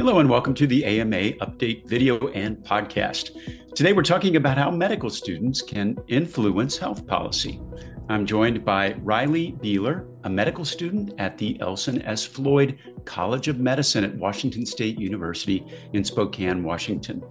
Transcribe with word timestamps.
Hello, 0.00 0.18
and 0.18 0.30
welcome 0.30 0.54
to 0.54 0.66
the 0.66 0.82
AMA 0.86 1.32
Update 1.42 1.86
video 1.86 2.28
and 2.28 2.56
podcast. 2.64 3.36
Today, 3.74 3.92
we're 3.92 4.02
talking 4.02 4.36
about 4.36 4.56
how 4.56 4.70
medical 4.70 5.10
students 5.10 5.60
can 5.60 5.94
influence 6.08 6.78
health 6.78 7.06
policy. 7.06 7.60
I'm 8.08 8.24
joined 8.24 8.64
by 8.64 8.94
Riley 9.02 9.52
Beeler, 9.62 10.08
a 10.24 10.30
medical 10.30 10.64
student 10.64 11.12
at 11.18 11.36
the 11.36 11.60
Elson 11.60 12.00
S. 12.00 12.24
Floyd 12.24 12.78
College 13.04 13.48
of 13.48 13.60
Medicine 13.60 14.02
at 14.02 14.16
Washington 14.16 14.64
State 14.64 14.98
University 14.98 15.66
in 15.92 16.02
Spokane, 16.02 16.62
Washington. 16.62 17.22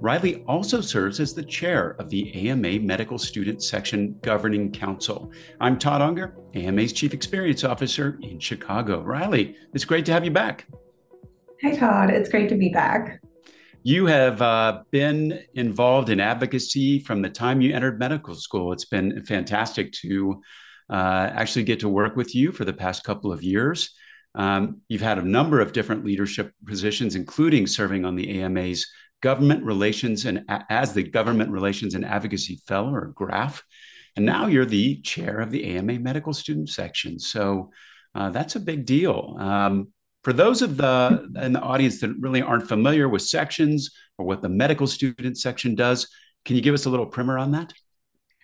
Riley 0.00 0.42
also 0.48 0.80
serves 0.80 1.20
as 1.20 1.32
the 1.32 1.44
chair 1.44 1.90
of 2.00 2.10
the 2.10 2.50
AMA 2.50 2.80
Medical 2.80 3.18
Student 3.18 3.62
Section 3.62 4.18
Governing 4.22 4.72
Council. 4.72 5.30
I'm 5.60 5.78
Todd 5.78 6.02
Unger, 6.02 6.34
AMA's 6.56 6.92
Chief 6.92 7.14
Experience 7.14 7.62
Officer 7.62 8.18
in 8.22 8.40
Chicago. 8.40 9.00
Riley, 9.00 9.56
it's 9.72 9.84
great 9.84 10.04
to 10.06 10.12
have 10.12 10.24
you 10.24 10.32
back. 10.32 10.66
Hi, 11.62 11.74
Todd. 11.74 12.10
It's 12.10 12.28
great 12.28 12.50
to 12.50 12.54
be 12.54 12.68
back. 12.68 13.20
You 13.82 14.04
have 14.06 14.42
uh, 14.42 14.82
been 14.90 15.40
involved 15.54 16.10
in 16.10 16.20
advocacy 16.20 16.98
from 16.98 17.22
the 17.22 17.30
time 17.30 17.62
you 17.62 17.72
entered 17.72 17.98
medical 17.98 18.34
school. 18.34 18.72
It's 18.72 18.84
been 18.84 19.24
fantastic 19.24 19.92
to 19.92 20.42
uh, 20.90 21.30
actually 21.32 21.64
get 21.64 21.80
to 21.80 21.88
work 21.88 22.14
with 22.14 22.34
you 22.34 22.52
for 22.52 22.66
the 22.66 22.74
past 22.74 23.04
couple 23.04 23.32
of 23.32 23.42
years. 23.42 23.94
Um, 24.34 24.82
you've 24.88 25.00
had 25.00 25.18
a 25.18 25.22
number 25.22 25.60
of 25.60 25.72
different 25.72 26.04
leadership 26.04 26.52
positions, 26.66 27.14
including 27.14 27.66
serving 27.66 28.04
on 28.04 28.16
the 28.16 28.42
AMA's 28.42 28.86
government 29.22 29.64
relations 29.64 30.26
and 30.26 30.44
as 30.68 30.92
the 30.92 31.04
government 31.04 31.50
relations 31.50 31.94
and 31.94 32.04
advocacy 32.04 32.60
fellow 32.66 32.92
or 32.92 33.14
GRAF. 33.14 33.62
And 34.14 34.26
now 34.26 34.46
you're 34.46 34.66
the 34.66 35.00
chair 35.00 35.40
of 35.40 35.50
the 35.50 35.76
AMA 35.76 36.00
medical 36.00 36.34
student 36.34 36.68
section. 36.68 37.18
So 37.18 37.70
uh, 38.14 38.28
that's 38.28 38.56
a 38.56 38.60
big 38.60 38.84
deal. 38.84 39.36
Um, 39.38 39.88
for 40.26 40.32
those 40.32 40.60
of 40.60 40.76
the 40.76 41.30
in 41.40 41.52
the 41.52 41.60
audience 41.60 42.00
that 42.00 42.10
really 42.18 42.42
aren't 42.42 42.66
familiar 42.66 43.08
with 43.08 43.22
sections 43.22 43.92
or 44.18 44.26
what 44.26 44.42
the 44.42 44.48
medical 44.48 44.88
student 44.88 45.38
section 45.38 45.76
does, 45.76 46.08
can 46.44 46.56
you 46.56 46.62
give 46.62 46.74
us 46.74 46.84
a 46.86 46.90
little 46.90 47.06
primer 47.06 47.38
on 47.38 47.52
that? 47.52 47.72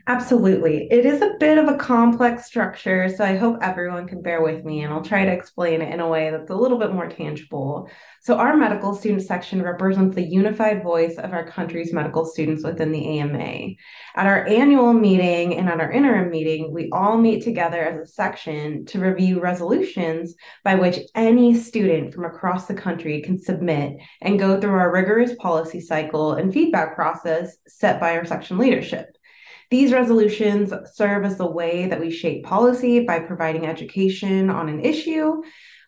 Absolutely. 0.09 0.89
It 0.91 1.07
is 1.07 1.23
a 1.23 1.35
bit 1.39 1.59
of 1.59 1.69
a 1.69 1.77
complex 1.77 2.47
structure, 2.47 3.09
so 3.09 3.25
I 3.25 3.37
hope 3.37 3.59
everyone 3.63 4.09
can 4.09 4.21
bear 4.21 4.43
with 4.43 4.65
me 4.65 4.83
and 4.83 4.93
I'll 4.93 5.03
try 5.03 5.25
to 5.25 5.31
explain 5.31 5.81
it 5.81 5.95
in 5.95 6.01
a 6.01 6.09
way 6.09 6.31
that's 6.31 6.51
a 6.51 6.57
little 6.57 6.77
bit 6.77 6.93
more 6.93 7.09
tangible. 7.09 7.89
So, 8.21 8.37
our 8.37 8.57
medical 8.57 8.97
student 8.97 9.23
section 9.23 9.63
represents 9.63 10.17
the 10.17 10.25
unified 10.25 10.83
voice 10.83 11.19
of 11.19 11.33
our 11.33 11.47
country's 11.47 11.93
medical 11.93 12.25
students 12.25 12.65
within 12.65 12.91
the 12.91 13.21
AMA. 13.21 13.75
At 14.17 14.27
our 14.27 14.45
annual 14.49 14.93
meeting 14.93 15.57
and 15.57 15.69
at 15.69 15.79
our 15.79 15.93
interim 15.93 16.31
meeting, 16.31 16.73
we 16.73 16.91
all 16.93 17.17
meet 17.17 17.45
together 17.45 17.81
as 17.81 18.01
a 18.01 18.13
section 18.13 18.85
to 18.87 18.99
review 18.99 19.41
resolutions 19.41 20.35
by 20.65 20.75
which 20.75 20.99
any 21.15 21.55
student 21.55 22.13
from 22.13 22.25
across 22.25 22.67
the 22.67 22.75
country 22.75 23.23
can 23.23 23.39
submit 23.39 23.99
and 24.21 24.41
go 24.41 24.61
through 24.61 24.75
our 24.75 24.93
rigorous 24.93 25.35
policy 25.37 25.81
cycle 25.81 26.33
and 26.33 26.53
feedback 26.53 26.97
process 26.97 27.57
set 27.69 28.01
by 28.01 28.17
our 28.17 28.25
section 28.25 28.59
leadership. 28.59 29.17
These 29.73 29.95
resolutions 29.95 30.71
serve 30.93 31.25
as 31.25 31.39
the 31.39 31.51
way 31.51 31.87
that 31.87 31.99
we 31.99 32.11
shape 32.11 32.45
policy 32.45 33.07
by 33.07 33.21
providing 33.21 33.67
education 33.67 34.51
on 34.51 34.69
an 34.69 34.85
issue, 34.85 35.41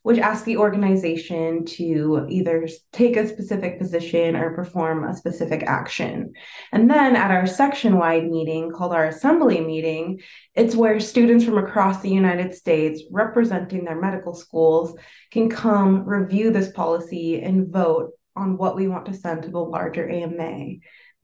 which 0.02 0.16
asks 0.16 0.46
the 0.46 0.56
organization 0.56 1.66
to 1.66 2.26
either 2.30 2.66
take 2.94 3.18
a 3.18 3.28
specific 3.28 3.78
position 3.78 4.36
or 4.36 4.54
perform 4.54 5.04
a 5.04 5.14
specific 5.14 5.64
action. 5.64 6.32
And 6.72 6.90
then 6.90 7.14
at 7.14 7.30
our 7.30 7.46
section 7.46 7.98
wide 7.98 8.26
meeting 8.26 8.70
called 8.70 8.94
our 8.94 9.04
assembly 9.04 9.60
meeting, 9.60 10.22
it's 10.54 10.74
where 10.74 10.98
students 10.98 11.44
from 11.44 11.58
across 11.58 12.00
the 12.00 12.08
United 12.08 12.54
States 12.54 13.02
representing 13.10 13.84
their 13.84 14.00
medical 14.00 14.32
schools 14.32 14.96
can 15.30 15.50
come 15.50 16.08
review 16.08 16.50
this 16.50 16.72
policy 16.72 17.42
and 17.42 17.70
vote 17.70 18.12
on 18.34 18.56
what 18.56 18.76
we 18.76 18.88
want 18.88 19.04
to 19.06 19.14
send 19.14 19.42
to 19.42 19.50
the 19.50 19.58
larger 19.58 20.08
AMA. 20.08 20.76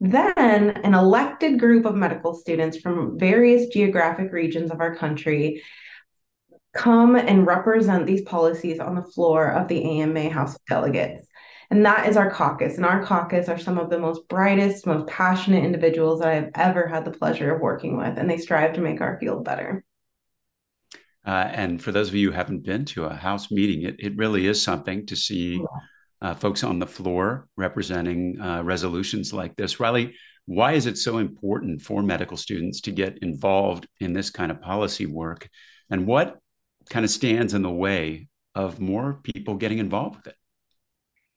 Then, 0.03 0.71
an 0.71 0.95
elected 0.95 1.59
group 1.59 1.85
of 1.85 1.93
medical 1.93 2.33
students 2.33 2.75
from 2.75 3.19
various 3.19 3.67
geographic 3.67 4.31
regions 4.31 4.71
of 4.71 4.79
our 4.79 4.95
country 4.95 5.61
come 6.73 7.15
and 7.15 7.45
represent 7.45 8.07
these 8.07 8.23
policies 8.23 8.79
on 8.79 8.95
the 8.95 9.03
floor 9.03 9.51
of 9.51 9.67
the 9.67 10.01
AMA 10.01 10.31
House 10.31 10.55
of 10.55 10.65
Delegates. 10.67 11.27
And 11.69 11.85
that 11.85 12.09
is 12.09 12.17
our 12.17 12.31
caucus. 12.31 12.77
And 12.77 12.85
our 12.85 13.05
caucus 13.05 13.47
are 13.47 13.59
some 13.59 13.77
of 13.77 13.91
the 13.91 13.99
most 13.99 14.27
brightest, 14.27 14.87
most 14.87 15.05
passionate 15.05 15.63
individuals 15.63 16.21
that 16.21 16.29
I've 16.29 16.49
ever 16.55 16.87
had 16.87 17.05
the 17.05 17.11
pleasure 17.11 17.53
of 17.53 17.61
working 17.61 17.95
with. 17.95 18.17
And 18.17 18.27
they 18.27 18.37
strive 18.37 18.73
to 18.73 18.81
make 18.81 19.01
our 19.01 19.19
field 19.19 19.45
better. 19.45 19.83
Uh, 21.23 21.47
and 21.51 21.79
for 21.79 21.91
those 21.91 22.07
of 22.09 22.15
you 22.15 22.31
who 22.31 22.35
haven't 22.35 22.65
been 22.65 22.85
to 22.85 23.05
a 23.05 23.13
House 23.13 23.51
meeting, 23.51 23.83
it, 23.83 23.97
it 23.99 24.17
really 24.17 24.47
is 24.47 24.63
something 24.63 25.05
to 25.05 25.15
see. 25.15 25.57
Yeah 25.57 25.65
uh, 26.21 26.35
folks 26.35 26.63
on 26.63 26.79
the 26.79 26.87
floor 26.87 27.47
representing 27.57 28.39
uh, 28.39 28.61
resolutions 28.63 29.33
like 29.33 29.55
this. 29.55 29.79
Riley, 29.79 30.15
why 30.45 30.73
is 30.73 30.85
it 30.85 30.97
so 30.97 31.17
important 31.17 31.81
for 31.81 32.03
medical 32.03 32.37
students 32.37 32.81
to 32.81 32.91
get 32.91 33.19
involved 33.21 33.87
in 33.99 34.13
this 34.13 34.29
kind 34.29 34.51
of 34.51 34.61
policy 34.61 35.05
work? 35.05 35.47
And 35.89 36.05
what 36.05 36.39
kind 36.89 37.05
of 37.05 37.11
stands 37.11 37.53
in 37.53 37.61
the 37.61 37.71
way 37.71 38.27
of 38.55 38.79
more 38.79 39.19
people 39.23 39.55
getting 39.55 39.79
involved 39.79 40.17
with 40.17 40.27
it? 40.27 40.35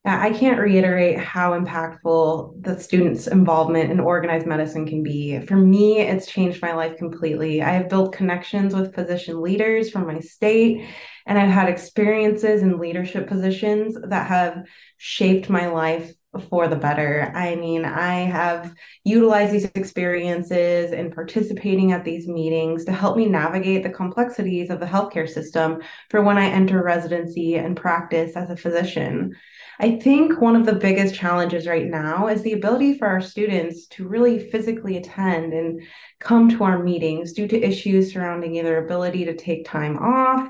I 0.07 0.33
can't 0.35 0.61
reiterate 0.61 1.19
how 1.19 1.59
impactful 1.59 2.63
the 2.63 2.79
students' 2.79 3.27
involvement 3.27 3.91
in 3.91 4.01
organized 4.01 4.47
medicine 4.47 4.87
can 4.87 5.03
be. 5.03 5.41
For 5.41 5.57
me, 5.57 6.01
it's 6.01 6.27
changed 6.27 6.61
my 6.61 6.75
life 6.75 6.99
completely. 6.99 7.63
I 7.63 7.71
have 7.71 7.89
built 7.89 8.15
connections 8.15 8.75
with 8.75 8.95
physician 8.95 9.41
leaders 9.41 9.91
from 9.91 10.07
my 10.07 10.21
state, 10.21 10.87
and 11.25 11.39
I've 11.39 11.51
had 11.51 11.71
experiences 11.71 12.61
in 12.61 12.79
leadership 12.79 13.27
positions 13.27 13.97
that 14.09 14.27
have 14.27 14.65
shaped 14.99 15.49
my 15.49 15.69
life 15.69 16.13
for 16.49 16.69
the 16.69 16.77
better. 16.77 17.33
I 17.34 17.56
mean, 17.56 17.84
I 17.84 18.21
have 18.21 18.75
utilized 19.05 19.53
these 19.53 19.65
experiences 19.75 20.93
in 20.93 21.11
participating 21.11 21.93
at 21.93 22.05
these 22.05 22.28
meetings 22.28 22.84
to 22.84 22.93
help 22.93 23.17
me 23.17 23.27
navigate 23.27 23.83
the 23.83 23.91
complexities 23.91 24.71
of 24.71 24.81
the 24.81 24.87
healthcare 24.87 25.28
system 25.28 25.83
for 26.11 26.23
when 26.23 26.39
I 26.39 26.47
enter 26.47 26.83
residency 26.83 27.56
and 27.56 27.77
practice 27.77 28.37
as 28.37 28.50
a 28.50 28.56
physician. 28.56 29.34
I 29.81 29.97
think 29.99 30.41
one 30.41 30.56
of 30.56 30.67
the 30.67 30.75
biggest 30.75 31.15
challenges 31.15 31.67
right 31.67 31.87
now 31.87 32.28
is 32.28 32.43
the 32.43 32.53
ability 32.53 32.99
for 32.99 33.09
our 33.09 33.21
students 33.21 33.87
to 33.89 34.06
really 34.06 34.39
physically 34.50 34.97
attend 34.97 35.53
and 35.53 35.83
come 36.21 36.49
to 36.50 36.65
our 36.65 36.83
meetings 36.83 37.33
due 37.33 37.49
to 37.49 37.61
issues 37.61 38.12
surrounding 38.12 38.55
either 38.55 38.78
ability 38.78 39.25
to 39.25 39.37
take 39.37 39.67
time 39.67 39.99
off 39.99 40.49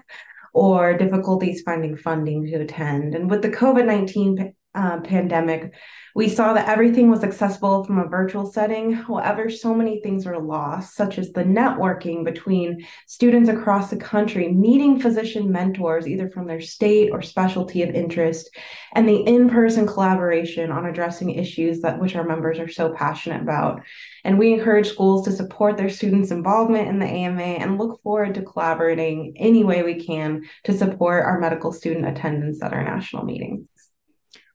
or 0.52 0.96
difficulties 0.96 1.62
finding 1.62 1.96
funding 1.96 2.46
to 2.46 2.60
attend. 2.60 3.14
And 3.14 3.30
with 3.30 3.42
the 3.42 3.50
COVID 3.50 3.86
19 3.86 4.54
uh, 4.74 5.00
pandemic, 5.00 5.72
we 6.14 6.28
saw 6.28 6.52
that 6.52 6.68
everything 6.68 7.10
was 7.10 7.24
accessible 7.24 7.84
from 7.84 7.98
a 7.98 8.06
virtual 8.06 8.46
setting. 8.46 8.92
However, 8.92 9.50
so 9.50 9.74
many 9.74 10.00
things 10.00 10.24
were 10.24 10.38
lost, 10.38 10.94
such 10.94 11.18
as 11.18 11.32
the 11.32 11.42
networking 11.42 12.24
between 12.24 12.86
students 13.06 13.48
across 13.48 13.90
the 13.90 13.96
country, 13.96 14.52
meeting 14.52 15.00
physician 15.00 15.50
mentors, 15.50 16.06
either 16.06 16.30
from 16.30 16.46
their 16.46 16.60
state 16.60 17.10
or 17.10 17.20
specialty 17.20 17.82
of 17.82 17.90
interest, 17.90 18.48
and 18.94 19.08
the 19.08 19.22
in 19.22 19.50
person 19.50 19.86
collaboration 19.86 20.70
on 20.70 20.86
addressing 20.86 21.30
issues 21.30 21.80
that 21.80 22.00
which 22.00 22.14
our 22.14 22.24
members 22.24 22.60
are 22.60 22.68
so 22.68 22.92
passionate 22.92 23.42
about. 23.42 23.80
And 24.22 24.38
we 24.38 24.52
encourage 24.52 24.88
schools 24.88 25.24
to 25.24 25.32
support 25.32 25.76
their 25.76 25.90
students' 25.90 26.30
involvement 26.30 26.88
in 26.88 27.00
the 27.00 27.06
AMA 27.06 27.42
and 27.42 27.76
look 27.76 28.00
forward 28.02 28.34
to 28.34 28.42
collaborating 28.42 29.34
any 29.36 29.64
way 29.64 29.82
we 29.82 30.04
can 30.04 30.44
to 30.62 30.72
support 30.72 31.24
our 31.24 31.40
medical 31.40 31.72
student 31.72 32.06
attendance 32.06 32.62
at 32.62 32.72
our 32.72 32.84
national 32.84 33.24
meetings. 33.24 33.68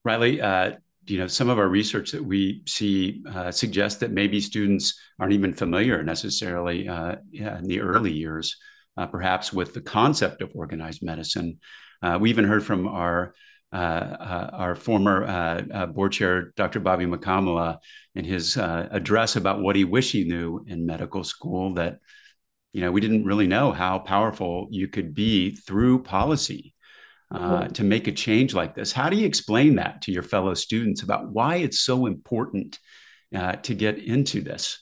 Riley, 0.06 0.42
uh, 0.42 0.74
you 1.06 1.18
know, 1.18 1.28
some 1.28 1.50
of 1.50 1.60
our 1.60 1.68
research 1.68 2.12
that 2.12 2.24
we 2.24 2.62
see 2.68 3.24
uh, 3.28 3.52
suggests 3.52 4.00
that 4.00 4.12
maybe 4.12 4.40
students 4.40 5.00
aren't 5.20 5.34
even 5.34 5.54
familiar 5.54 6.04
necessarily 6.04 6.88
uh, 6.88 7.16
in 7.34 7.64
the 7.64 7.82
early 7.82 8.14
years, 8.14 8.58
uh, 8.96 9.08
perhaps 9.08 9.52
with 9.52 9.74
the 9.74 9.82
concept 9.82 10.42
of 10.42 10.52
organized 10.54 11.04
medicine. 11.04 11.60
Uh, 12.02 12.18
we 12.22 12.30
even 12.30 12.46
heard 12.46 12.64
from 12.64 12.88
our 12.88 13.34
uh, 13.72 14.48
our 14.52 14.74
former 14.74 15.88
board 15.94 16.12
chair, 16.12 16.54
Dr. 16.56 16.80
Bobby 16.80 17.06
Mukkamala, 17.06 17.78
in 18.16 18.25
his 18.25 18.57
address 18.57 19.36
about 19.36 19.62
what 19.62 19.75
he 19.75 19.84
wished 19.84 20.12
he 20.12 20.24
knew 20.24 20.66
in 20.66 20.88
medical 20.88 21.24
school 21.24 21.75
that, 21.75 22.00
you 22.74 22.81
know, 22.81 22.92
we 22.92 23.00
didn't 23.00 23.25
really 23.25 23.45
know 23.45 23.72
how 23.72 24.00
powerful 24.00 24.69
you 24.72 24.88
could 24.88 25.13
be 25.13 25.56
through 25.56 26.02
policy 26.02 26.74
uh, 27.31 27.68
to 27.70 27.84
make 27.84 28.08
a 28.08 28.12
change 28.12 28.54
like 28.54 28.76
this. 28.76 28.92
How 28.92 29.10
do 29.10 29.18
you 29.18 29.26
explain 29.26 29.76
that 29.76 30.02
to 30.04 30.12
your 30.12 30.24
fellow 30.24 30.54
students 30.54 31.04
about 31.04 31.30
why 31.30 31.58
it's 31.58 31.80
so 31.80 32.06
important 32.06 32.80
uh, 33.36 33.54
to 33.54 33.76
get 33.76 34.00
into 34.00 34.42
this? 34.42 34.80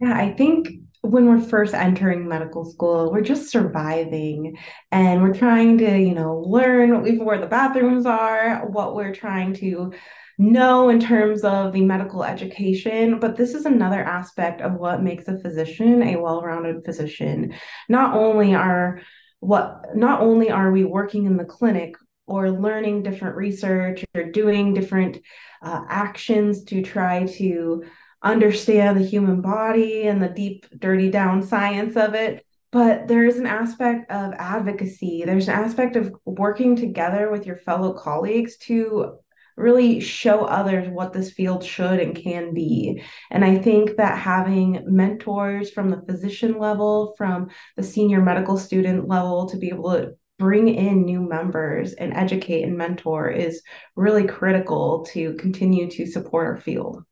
Yeah, 0.00 0.14
I 0.14 0.32
think 0.32 0.68
when 1.02 1.26
we're 1.26 1.40
first 1.40 1.74
entering 1.74 2.26
medical 2.26 2.64
school, 2.64 3.12
we're 3.12 3.20
just 3.20 3.50
surviving 3.50 4.56
and 4.90 5.22
we're 5.22 5.34
trying 5.34 5.78
to, 5.78 5.98
you 5.98 6.14
know, 6.14 6.38
learn 6.38 7.18
where 7.24 7.38
the 7.38 7.46
bathrooms 7.46 8.06
are, 8.06 8.66
what 8.68 8.94
we're 8.96 9.14
trying 9.14 9.52
to 9.54 9.92
know 10.38 10.88
in 10.88 10.98
terms 10.98 11.44
of 11.44 11.72
the 11.72 11.82
medical 11.82 12.24
education. 12.24 13.18
But 13.20 13.36
this 13.36 13.54
is 13.54 13.66
another 13.66 14.02
aspect 14.02 14.60
of 14.60 14.74
what 14.74 15.02
makes 15.02 15.28
a 15.28 15.38
physician 15.38 16.02
a 16.02 16.16
well 16.16 16.42
rounded 16.42 16.84
physician. 16.84 17.54
Not 17.88 18.16
only 18.16 18.54
are 18.54 19.02
what 19.42 19.96
not 19.96 20.20
only 20.20 20.52
are 20.52 20.70
we 20.70 20.84
working 20.84 21.26
in 21.26 21.36
the 21.36 21.44
clinic 21.44 21.96
or 22.28 22.48
learning 22.48 23.02
different 23.02 23.34
research 23.34 24.04
or 24.14 24.22
doing 24.22 24.72
different 24.72 25.18
uh, 25.62 25.82
actions 25.88 26.62
to 26.62 26.80
try 26.80 27.26
to 27.26 27.82
understand 28.22 28.96
the 28.96 29.04
human 29.04 29.40
body 29.40 30.06
and 30.06 30.22
the 30.22 30.28
deep, 30.28 30.66
dirty 30.78 31.10
down 31.10 31.42
science 31.42 31.96
of 31.96 32.14
it. 32.14 32.46
But 32.70 33.08
there 33.08 33.24
is 33.24 33.36
an 33.36 33.46
aspect 33.46 34.12
of 34.12 34.32
advocacy. 34.34 35.24
There's 35.26 35.48
an 35.48 35.54
aspect 35.54 35.96
of 35.96 36.14
working 36.24 36.76
together 36.76 37.28
with 37.28 37.44
your 37.44 37.56
fellow 37.56 37.94
colleagues 37.94 38.56
to 38.58 39.18
really 39.56 40.00
show 40.00 40.44
others 40.44 40.88
what 40.88 41.12
this 41.12 41.32
field 41.32 41.64
should 41.64 42.00
and 42.00 42.16
can 42.16 42.54
be. 42.54 43.02
And 43.30 43.44
I 43.44 43.58
think 43.58 43.96
that 43.96 44.18
having 44.18 44.82
mentors 44.86 45.70
from 45.70 45.90
the 45.90 46.02
physician 46.02 46.58
level, 46.58 47.14
from 47.16 47.50
the 47.76 47.82
senior 47.82 48.20
medical 48.20 48.56
student 48.56 49.08
level, 49.08 49.48
to 49.48 49.56
be 49.56 49.68
able 49.68 49.92
to 49.92 50.14
bring 50.38 50.68
in 50.68 51.04
new 51.04 51.20
members 51.20 51.92
and 51.92 52.12
educate 52.14 52.64
and 52.64 52.76
mentor 52.76 53.30
is 53.30 53.62
really 53.94 54.26
critical 54.26 55.04
to 55.12 55.34
continue 55.34 55.88
to 55.88 56.06
support 56.06 56.46
our 56.46 56.56
field. 56.56 57.04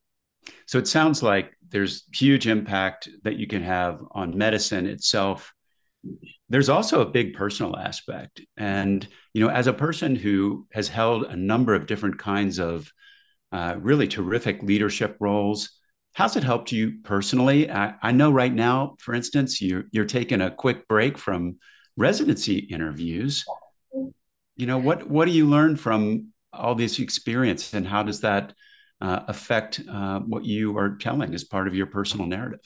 So 0.67 0.79
it 0.79 0.89
sounds 0.89 1.23
like 1.23 1.53
there's 1.69 2.05
huge 2.13 2.47
impact 2.47 3.09
that 3.23 3.37
you 3.37 3.47
can 3.47 3.63
have 3.63 4.01
on 4.11 4.37
medicine 4.37 4.87
itself. 4.87 5.53
There's 6.51 6.69
also 6.69 7.01
a 7.01 7.07
big 7.07 7.35
personal 7.35 7.77
aspect. 7.77 8.41
And, 8.57 9.07
you 9.33 9.41
know, 9.41 9.53
as 9.53 9.69
a 9.69 9.73
person 9.73 10.17
who 10.17 10.67
has 10.73 10.89
held 10.89 11.23
a 11.23 11.37
number 11.37 11.75
of 11.75 11.87
different 11.87 12.19
kinds 12.19 12.59
of 12.59 12.93
uh, 13.53 13.77
really 13.79 14.09
terrific 14.09 14.61
leadership 14.63 15.17
roles, 15.21 15.71
how's 16.13 16.37
it 16.37 16.43
helped 16.43 16.73
you 16.73 16.99
personally? 17.05 17.71
I, 17.71 17.95
I 18.03 18.11
know 18.11 18.33
right 18.33 18.53
now, 18.53 18.97
for 18.99 19.15
instance, 19.15 19.63
you're, 19.63 19.85
you're 19.93 20.05
taking 20.05 20.41
a 20.41 20.51
quick 20.51 20.89
break 20.89 21.19
from 21.19 21.59
residency 21.97 22.59
interviews. 22.59 23.45
You 24.57 24.67
know, 24.67 24.79
what, 24.79 25.09
what 25.09 25.27
do 25.27 25.31
you 25.31 25.47
learn 25.47 25.77
from 25.77 26.33
all 26.53 26.75
this 26.75 26.99
experience 26.99 27.73
and 27.75 27.87
how 27.87 28.03
does 28.03 28.23
that 28.23 28.55
uh, 29.01 29.21
affect 29.29 29.81
uh, 29.89 30.19
what 30.19 30.45
you 30.45 30.77
are 30.77 30.97
telling 30.97 31.33
as 31.33 31.45
part 31.45 31.69
of 31.69 31.77
your 31.77 31.87
personal 31.87 32.27
narrative? 32.27 32.61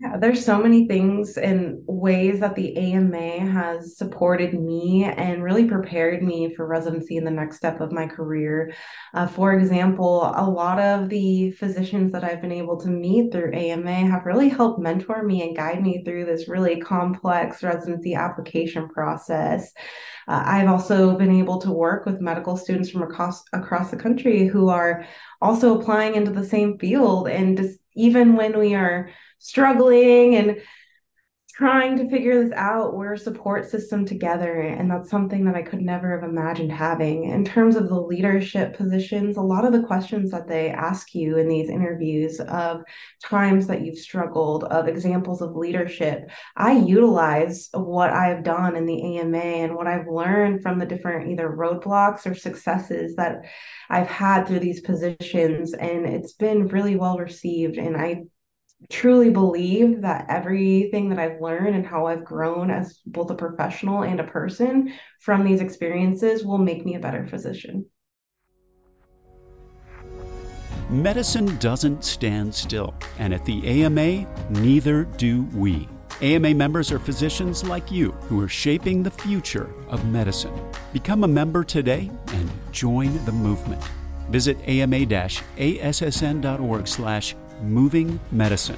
Yeah, 0.00 0.16
there's 0.16 0.44
so 0.44 0.62
many 0.62 0.86
things 0.86 1.36
and 1.36 1.82
ways 1.88 2.38
that 2.38 2.54
the 2.54 2.76
AMA 2.76 3.50
has 3.50 3.96
supported 3.96 4.54
me 4.54 5.02
and 5.02 5.42
really 5.42 5.64
prepared 5.64 6.22
me 6.22 6.54
for 6.54 6.68
residency 6.68 7.16
in 7.16 7.24
the 7.24 7.32
next 7.32 7.56
step 7.56 7.80
of 7.80 7.90
my 7.90 8.06
career. 8.06 8.72
Uh, 9.12 9.26
for 9.26 9.54
example, 9.54 10.32
a 10.36 10.48
lot 10.48 10.78
of 10.78 11.08
the 11.08 11.50
physicians 11.50 12.12
that 12.12 12.22
I've 12.22 12.40
been 12.40 12.52
able 12.52 12.78
to 12.82 12.88
meet 12.88 13.32
through 13.32 13.52
AMA 13.52 14.06
have 14.06 14.24
really 14.24 14.48
helped 14.48 14.78
mentor 14.78 15.24
me 15.24 15.42
and 15.42 15.56
guide 15.56 15.82
me 15.82 16.04
through 16.04 16.26
this 16.26 16.48
really 16.48 16.78
complex 16.78 17.64
residency 17.64 18.14
application 18.14 18.88
process. 18.88 19.72
Uh, 20.28 20.42
I've 20.46 20.68
also 20.68 21.18
been 21.18 21.32
able 21.32 21.58
to 21.62 21.72
work 21.72 22.06
with 22.06 22.20
medical 22.20 22.56
students 22.56 22.90
from 22.90 23.02
across 23.02 23.42
across 23.52 23.90
the 23.90 23.96
country 23.96 24.46
who 24.46 24.68
are 24.68 25.04
also 25.40 25.76
applying 25.76 26.14
into 26.14 26.30
the 26.30 26.44
same 26.46 26.78
field, 26.78 27.28
and 27.28 27.56
just 27.56 27.80
even 27.96 28.36
when 28.36 28.56
we 28.58 28.74
are 28.74 29.10
struggling 29.38 30.36
and 30.36 30.58
trying 31.58 31.96
to 31.96 32.08
figure 32.08 32.40
this 32.40 32.52
out. 32.52 32.94
We're 32.94 33.14
a 33.14 33.18
support 33.18 33.68
system 33.68 34.06
together. 34.06 34.60
And 34.60 34.88
that's 34.88 35.10
something 35.10 35.44
that 35.46 35.56
I 35.56 35.62
could 35.62 35.80
never 35.80 36.12
have 36.12 36.30
imagined 36.30 36.70
having. 36.70 37.24
In 37.24 37.44
terms 37.44 37.74
of 37.74 37.88
the 37.88 38.00
leadership 38.00 38.76
positions, 38.76 39.36
a 39.36 39.40
lot 39.40 39.64
of 39.64 39.72
the 39.72 39.82
questions 39.82 40.30
that 40.30 40.46
they 40.46 40.70
ask 40.70 41.16
you 41.16 41.36
in 41.36 41.48
these 41.48 41.68
interviews 41.68 42.38
of 42.38 42.82
times 43.24 43.66
that 43.66 43.82
you've 43.82 43.98
struggled, 43.98 44.62
of 44.64 44.86
examples 44.86 45.42
of 45.42 45.56
leadership, 45.56 46.30
I 46.56 46.74
utilize 46.74 47.70
what 47.74 48.10
I've 48.10 48.44
done 48.44 48.76
in 48.76 48.86
the 48.86 49.18
AMA 49.18 49.36
and 49.36 49.74
what 49.74 49.88
I've 49.88 50.06
learned 50.06 50.62
from 50.62 50.78
the 50.78 50.86
different 50.86 51.32
either 51.32 51.50
roadblocks 51.50 52.24
or 52.24 52.36
successes 52.36 53.16
that 53.16 53.38
I've 53.90 54.06
had 54.06 54.46
through 54.46 54.60
these 54.60 54.80
positions. 54.80 55.74
And 55.74 56.06
it's 56.06 56.34
been 56.34 56.68
really 56.68 56.94
well 56.94 57.18
received. 57.18 57.78
And 57.78 57.96
I 57.96 58.26
truly 58.90 59.30
believe 59.30 60.02
that 60.02 60.26
everything 60.28 61.08
that 61.10 61.18
I've 61.18 61.40
learned 61.40 61.74
and 61.74 61.86
how 61.86 62.06
I've 62.06 62.24
grown 62.24 62.70
as 62.70 63.00
both 63.04 63.30
a 63.30 63.34
professional 63.34 64.02
and 64.02 64.20
a 64.20 64.24
person 64.24 64.92
from 65.20 65.44
these 65.44 65.60
experiences 65.60 66.44
will 66.44 66.58
make 66.58 66.84
me 66.84 66.94
a 66.94 67.00
better 67.00 67.26
physician. 67.26 67.86
Medicine 70.90 71.56
doesn't 71.58 72.02
stand 72.02 72.54
still, 72.54 72.94
and 73.18 73.34
at 73.34 73.44
the 73.44 73.82
AMA, 73.82 74.26
neither 74.50 75.04
do 75.04 75.42
we. 75.54 75.86
AMA 76.22 76.54
members 76.54 76.90
are 76.90 76.98
physicians 76.98 77.62
like 77.62 77.92
you 77.92 78.12
who 78.12 78.40
are 78.40 78.48
shaping 78.48 79.02
the 79.02 79.10
future 79.10 79.70
of 79.88 80.06
medicine. 80.06 80.54
Become 80.92 81.24
a 81.24 81.28
member 81.28 81.62
today 81.62 82.10
and 82.28 82.50
join 82.72 83.22
the 83.26 83.32
movement. 83.32 83.82
Visit 84.30 84.56
ama-assn.org 84.66 85.28
slash 86.88 87.36
Moving 87.62 88.20
Medicine. 88.30 88.76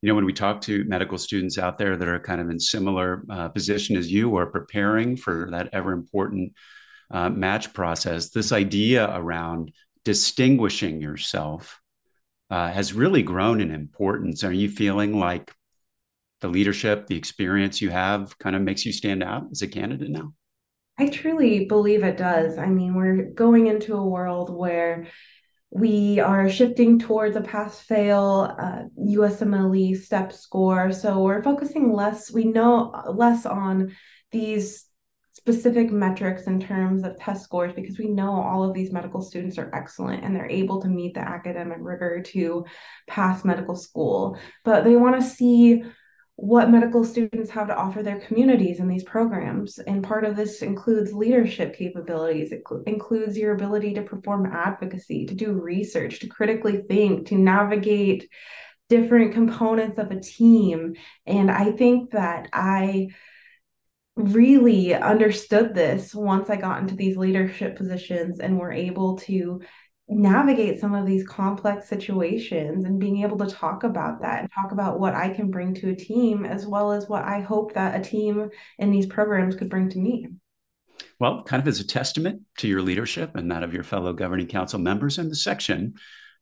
You 0.00 0.08
know, 0.08 0.14
when 0.14 0.24
we 0.24 0.32
talk 0.32 0.60
to 0.62 0.84
medical 0.84 1.18
students 1.18 1.58
out 1.58 1.78
there 1.78 1.96
that 1.96 2.08
are 2.08 2.18
kind 2.18 2.40
of 2.40 2.48
in 2.50 2.58
similar 2.58 3.24
uh, 3.30 3.48
position 3.48 3.96
as 3.96 4.10
you 4.10 4.30
or 4.30 4.46
preparing 4.46 5.16
for 5.16 5.48
that 5.50 5.68
ever 5.72 5.92
important 5.92 6.52
uh, 7.10 7.28
match 7.28 7.72
process, 7.72 8.30
this 8.30 8.52
idea 8.52 9.08
around 9.16 9.72
distinguishing 10.04 11.00
yourself 11.00 11.80
uh, 12.50 12.70
has 12.70 12.92
really 12.92 13.22
grown 13.22 13.60
in 13.60 13.70
importance. 13.70 14.44
Are 14.44 14.52
you 14.52 14.68
feeling 14.68 15.18
like 15.18 15.52
the 16.40 16.48
leadership, 16.48 17.06
the 17.06 17.16
experience 17.16 17.80
you 17.80 17.90
have 17.90 18.36
kind 18.38 18.56
of 18.56 18.62
makes 18.62 18.84
you 18.84 18.92
stand 18.92 19.22
out 19.22 19.44
as 19.50 19.62
a 19.62 19.68
candidate 19.68 20.10
now? 20.10 20.34
I 20.98 21.08
truly 21.08 21.64
believe 21.64 22.04
it 22.04 22.16
does. 22.16 22.58
I 22.58 22.66
mean, 22.66 22.94
we're 22.94 23.30
going 23.30 23.66
into 23.66 23.94
a 23.94 24.06
world 24.06 24.54
where 24.54 25.06
we 25.70 26.20
are 26.20 26.50
shifting 26.50 26.98
towards 26.98 27.34
a 27.34 27.40
pass 27.40 27.80
fail 27.80 28.54
uh, 28.58 28.82
USMLE 29.00 29.96
step 29.96 30.32
score. 30.32 30.92
So 30.92 31.22
we're 31.22 31.42
focusing 31.42 31.92
less, 31.92 32.30
we 32.30 32.44
know 32.44 32.92
less 33.14 33.46
on 33.46 33.96
these 34.32 34.86
specific 35.30 35.90
metrics 35.90 36.46
in 36.46 36.60
terms 36.60 37.04
of 37.04 37.18
test 37.18 37.44
scores 37.44 37.72
because 37.72 37.98
we 37.98 38.08
know 38.08 38.30
all 38.30 38.62
of 38.62 38.74
these 38.74 38.92
medical 38.92 39.22
students 39.22 39.56
are 39.56 39.74
excellent 39.74 40.22
and 40.22 40.36
they're 40.36 40.46
able 40.46 40.80
to 40.82 40.88
meet 40.88 41.14
the 41.14 41.20
academic 41.20 41.78
rigor 41.80 42.22
to 42.22 42.66
pass 43.08 43.42
medical 43.42 43.74
school. 43.74 44.36
But 44.62 44.84
they 44.84 44.94
want 44.94 45.16
to 45.16 45.26
see 45.26 45.84
what 46.36 46.70
medical 46.70 47.04
students 47.04 47.50
have 47.50 47.68
to 47.68 47.76
offer 47.76 48.02
their 48.02 48.18
communities 48.20 48.80
in 48.80 48.88
these 48.88 49.04
programs. 49.04 49.78
And 49.78 50.02
part 50.02 50.24
of 50.24 50.34
this 50.34 50.62
includes 50.62 51.12
leadership 51.12 51.76
capabilities, 51.76 52.52
it 52.52 52.62
cl- 52.68 52.82
includes 52.86 53.36
your 53.36 53.54
ability 53.54 53.94
to 53.94 54.02
perform 54.02 54.50
advocacy, 54.52 55.26
to 55.26 55.34
do 55.34 55.52
research, 55.52 56.20
to 56.20 56.28
critically 56.28 56.82
think, 56.88 57.28
to 57.28 57.36
navigate 57.36 58.28
different 58.88 59.34
components 59.34 59.98
of 59.98 60.10
a 60.10 60.20
team. 60.20 60.94
And 61.26 61.50
I 61.50 61.72
think 61.72 62.10
that 62.12 62.48
I 62.52 63.08
really 64.16 64.94
understood 64.94 65.74
this 65.74 66.14
once 66.14 66.50
I 66.50 66.56
got 66.56 66.80
into 66.80 66.94
these 66.94 67.16
leadership 67.16 67.76
positions 67.76 68.40
and 68.40 68.58
were 68.58 68.72
able 68.72 69.16
to 69.18 69.62
navigate 70.08 70.80
some 70.80 70.94
of 70.94 71.06
these 71.06 71.26
complex 71.26 71.88
situations 71.88 72.84
and 72.84 72.98
being 72.98 73.22
able 73.22 73.38
to 73.38 73.46
talk 73.46 73.84
about 73.84 74.20
that 74.20 74.40
and 74.40 74.50
talk 74.52 74.72
about 74.72 74.98
what 74.98 75.14
I 75.14 75.28
can 75.30 75.50
bring 75.50 75.74
to 75.74 75.90
a 75.90 75.96
team 75.96 76.44
as 76.44 76.66
well 76.66 76.92
as 76.92 77.08
what 77.08 77.24
I 77.24 77.40
hope 77.40 77.74
that 77.74 77.98
a 77.98 78.02
team 78.02 78.50
in 78.78 78.90
these 78.90 79.06
programs 79.06 79.54
could 79.54 79.70
bring 79.70 79.88
to 79.90 79.98
me. 79.98 80.28
Well, 81.18 81.42
kind 81.44 81.62
of 81.62 81.68
as 81.68 81.80
a 81.80 81.86
testament 81.86 82.42
to 82.58 82.68
your 82.68 82.82
leadership 82.82 83.36
and 83.36 83.50
that 83.50 83.62
of 83.62 83.72
your 83.72 83.84
fellow 83.84 84.12
governing 84.12 84.48
council 84.48 84.78
members 84.78 85.18
in 85.18 85.28
the 85.28 85.36
section, 85.36 85.94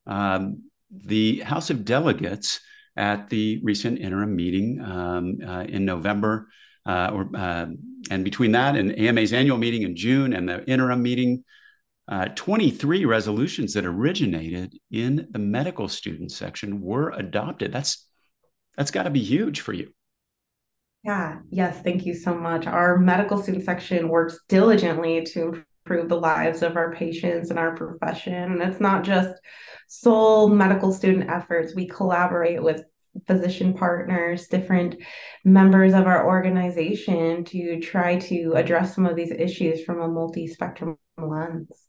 um, 0.07 0.64
the 0.90 1.40
House 1.40 1.71
of 1.71 1.85
Delegates 1.85 2.61
at 2.97 3.29
the 3.29 3.61
recent 3.62 3.99
interim 3.99 4.35
meeting 4.35 4.81
um, 4.81 5.38
uh, 5.47 5.64
in 5.64 5.85
November, 5.85 6.49
uh, 6.87 7.11
or 7.12 7.31
uh, 7.35 7.67
and 8.11 8.25
between 8.25 8.52
that 8.52 8.75
and 8.75 8.99
AMA's 8.99 9.33
annual 9.33 9.59
meeting 9.59 9.83
in 9.83 9.95
June 9.95 10.33
and 10.33 10.49
the 10.49 10.64
interim 10.69 11.02
meeting 11.02 11.45
uh, 12.11 12.26
23 12.35 13.05
resolutions 13.05 13.73
that 13.75 13.87
originated 13.87 14.76
in 14.90 15.29
the 15.31 15.38
medical 15.38 15.88
student 15.88 16.33
section 16.33 16.81
were 16.81 17.11
adopted. 17.11 17.73
That's 17.73 18.07
that's 18.76 18.90
got 18.90 19.05
to 19.05 19.11
be 19.11 19.23
huge 19.23 19.61
for 19.61 19.73
you. 19.73 19.93
Yeah, 21.05 21.38
yes, 21.50 21.81
thank 21.83 22.05
you 22.05 22.14
so 22.14 22.35
much. 22.35 22.67
Our 22.67 22.99
medical 22.99 23.40
student 23.40 23.64
section 23.64 24.09
works 24.09 24.38
diligently 24.49 25.25
to 25.26 25.62
improve 25.87 26.09
the 26.09 26.21
lives 26.21 26.62
of 26.62 26.76
our 26.76 26.93
patients 26.93 27.50
and 27.50 27.59
our 27.59 27.76
profession. 27.76 28.35
And 28.35 28.62
it's 28.62 28.81
not 28.81 29.05
just 29.05 29.40
sole 29.87 30.49
medical 30.49 30.93
student 30.93 31.31
efforts. 31.31 31.75
We 31.75 31.87
collaborate 31.87 32.62
with 32.62 32.85
physician 33.26 33.75
partners, 33.75 34.49
different 34.49 34.97
members 35.45 35.95
of 35.95 36.07
our 36.07 36.26
organization 36.26 37.45
to 37.45 37.81
try 37.81 38.19
to 38.19 38.55
address 38.55 38.95
some 38.95 39.07
of 39.07 39.17
these 39.17 39.33
issues 39.33 39.85
from 39.85 40.00
a 40.00 40.09
multi-spectrum 40.09 40.97
lens 41.19 41.88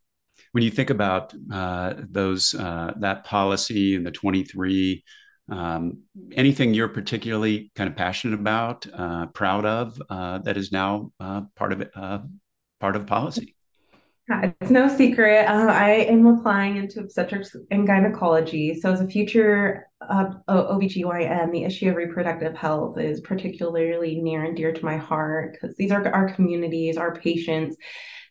when 0.51 0.63
you 0.63 0.71
think 0.71 0.89
about 0.89 1.33
uh, 1.51 1.93
those 2.09 2.53
uh, 2.53 2.93
that 2.97 3.23
policy 3.23 3.95
and 3.95 4.05
the 4.05 4.11
23 4.11 5.03
Um, 5.49 6.03
anything 6.33 6.73
you're 6.73 6.87
particularly 6.87 7.71
kind 7.75 7.89
of 7.89 7.95
passionate 7.95 8.39
about, 8.39 8.87
uh, 8.93 9.25
proud 9.27 9.65
of, 9.65 10.01
uh, 10.09 10.37
that 10.39 10.55
is 10.55 10.71
now 10.71 11.11
uh, 11.19 11.41
part 11.55 11.73
of 11.73 11.89
uh, 11.93 12.19
part 12.79 12.95
of 12.95 13.05
policy? 13.05 13.55
It's 14.29 14.71
no 14.71 14.87
secret. 14.87 15.49
I 15.49 15.91
am 16.13 16.25
applying 16.25 16.77
into 16.77 17.01
obstetrics 17.01 17.53
and 17.69 17.85
gynecology. 17.85 18.79
So, 18.79 18.93
as 18.93 19.01
a 19.01 19.07
future 19.07 19.87
uh, 19.99 20.29
OBGYN, 20.47 21.51
the 21.51 21.65
issue 21.65 21.89
of 21.89 21.95
reproductive 21.95 22.55
health 22.55 22.97
is 22.97 23.19
particularly 23.19 24.21
near 24.21 24.45
and 24.45 24.55
dear 24.55 24.71
to 24.71 24.85
my 24.85 24.95
heart 24.95 25.53
because 25.53 25.75
these 25.75 25.91
are 25.91 26.07
our 26.13 26.29
communities, 26.33 26.95
our 26.95 27.13
patients 27.15 27.75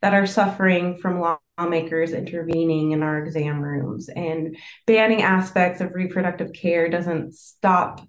that 0.01 0.15
are 0.15 0.27
suffering 0.27 0.97
from 0.97 1.21
lawmakers 1.61 2.13
intervening 2.13 2.93
in 2.93 3.03
our 3.03 3.19
exam 3.19 3.61
rooms. 3.61 4.09
And 4.09 4.57
banning 4.87 5.23
aspects 5.23 5.81
of 5.81 5.95
reproductive 5.95 6.53
care 6.53 6.89
doesn't 6.89 7.35
stop 7.35 8.01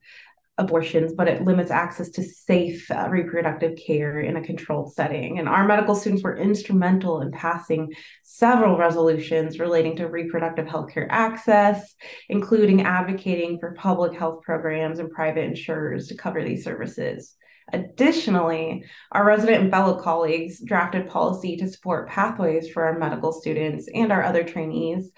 abortions, 0.58 1.13
but 1.13 1.27
it 1.27 1.43
limits 1.43 1.72
access 1.72 2.10
to 2.10 2.24
safe 2.24 2.89
uh, 2.91 3.08
reproductive 3.10 3.77
care 3.77 4.20
in 4.20 4.36
a 4.36 4.43
controlled 4.43 4.93
setting. 4.93 5.39
And 5.39 5.50
our 5.50 5.65
medical 5.65 5.96
students 5.96 6.24
were 6.24 6.38
instrumental 6.38 7.22
in 7.22 7.31
passing 7.31 7.93
several 8.24 8.77
resolutions 8.77 9.60
relating 9.60 9.96
to 9.98 10.08
reproductive 10.08 10.67
healthcare 10.67 11.08
access, 11.10 11.96
including 12.29 12.84
advocating 12.84 13.60
for 13.60 13.74
public 13.74 14.17
health 14.17 14.43
programs 14.43 15.00
and 15.00 15.10
private 15.10 15.46
insurers 15.46 16.08
to 16.08 16.15
cover 16.15 16.43
these 16.43 16.63
services. 16.63 17.36
Additionally, 17.74 18.84
our 19.12 19.25
resident 19.25 19.63
and 19.63 19.72
fellow 19.72 20.01
colleagues 20.01 20.62
drafted 20.63 21.08
policy 21.08 21.56
to 21.58 21.70
support 21.70 22.10
pathways 22.10 22.70
for 22.70 22.86
our 22.86 23.00
medical 23.00 23.32
students 23.32 23.88
and 23.94 24.12
our 24.12 24.24
other 24.24 24.44
trainees 24.44 25.12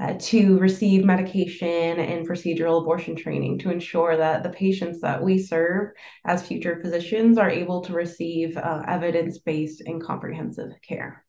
uh, 0.00 0.14
to 0.18 0.58
receive 0.58 1.04
medication 1.04 2.00
and 2.00 2.26
procedural 2.26 2.80
abortion 2.80 3.14
training 3.14 3.58
to 3.58 3.70
ensure 3.70 4.16
that 4.16 4.42
the 4.42 4.50
patients 4.50 5.00
that 5.00 5.22
we 5.22 5.38
serve 5.38 5.90
as 6.24 6.46
future 6.46 6.80
physicians 6.82 7.36
are 7.36 7.50
able 7.50 7.82
to 7.82 7.92
receive 7.92 8.56
uh, 8.56 8.82
evidence 8.86 9.38
based 9.38 9.82
and 9.84 10.02
comprehensive 10.02 10.70
care. 10.86 11.24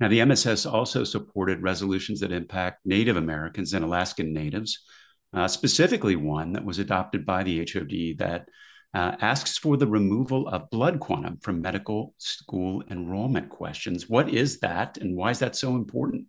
Now, 0.00 0.08
the 0.08 0.24
MSS 0.24 0.66
also 0.66 1.04
supported 1.04 1.62
resolutions 1.62 2.20
that 2.20 2.32
impact 2.32 2.80
Native 2.84 3.16
Americans 3.16 3.74
and 3.74 3.84
Alaskan 3.84 4.32
Natives, 4.32 4.80
uh, 5.32 5.46
specifically 5.46 6.16
one 6.16 6.52
that 6.52 6.64
was 6.64 6.80
adopted 6.80 7.24
by 7.24 7.44
the 7.44 7.60
HOD 7.60 8.18
that 8.18 8.48
uh, 8.94 9.16
asks 9.20 9.58
for 9.58 9.76
the 9.76 9.86
removal 9.86 10.48
of 10.48 10.70
blood 10.70 11.00
quantum 11.00 11.36
from 11.38 11.60
medical 11.60 12.14
school 12.18 12.82
enrollment 12.90 13.48
questions. 13.48 14.08
What 14.08 14.28
is 14.28 14.60
that, 14.60 14.98
and 14.98 15.16
why 15.16 15.30
is 15.30 15.40
that 15.40 15.56
so 15.56 15.74
important? 15.74 16.26